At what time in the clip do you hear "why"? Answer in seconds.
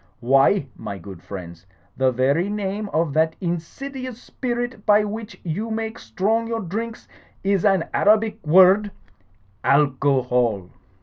0.19-0.65